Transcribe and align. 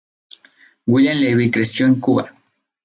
William 0.87 1.17
Levy 1.21 1.51
creció 1.51 1.85
en 1.85 1.99
Cuba. 1.99 2.33